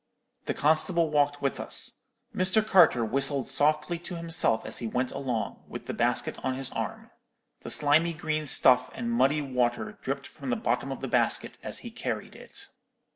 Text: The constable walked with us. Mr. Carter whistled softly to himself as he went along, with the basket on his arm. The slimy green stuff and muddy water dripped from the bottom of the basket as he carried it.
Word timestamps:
The 0.47 0.55
constable 0.55 1.11
walked 1.11 1.43
with 1.43 1.59
us. 1.59 1.99
Mr. 2.35 2.65
Carter 2.65 3.05
whistled 3.05 3.47
softly 3.47 3.99
to 3.99 4.15
himself 4.15 4.65
as 4.65 4.79
he 4.79 4.87
went 4.87 5.11
along, 5.11 5.63
with 5.67 5.85
the 5.85 5.93
basket 5.93 6.37
on 6.43 6.55
his 6.55 6.71
arm. 6.71 7.11
The 7.59 7.69
slimy 7.69 8.13
green 8.13 8.47
stuff 8.47 8.89
and 8.95 9.11
muddy 9.11 9.43
water 9.43 9.99
dripped 10.01 10.25
from 10.25 10.49
the 10.49 10.55
bottom 10.55 10.91
of 10.91 11.01
the 11.01 11.07
basket 11.07 11.59
as 11.61 11.77
he 11.85 11.91
carried 11.91 12.35
it. 12.35 12.67